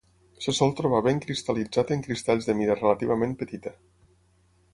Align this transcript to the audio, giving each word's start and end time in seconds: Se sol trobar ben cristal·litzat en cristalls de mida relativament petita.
Se 0.43 0.53
sol 0.59 0.71
trobar 0.79 1.01
ben 1.07 1.19
cristal·litzat 1.27 1.93
en 1.97 2.01
cristalls 2.07 2.49
de 2.49 2.57
mida 2.63 2.79
relativament 2.81 3.37
petita. 3.45 3.79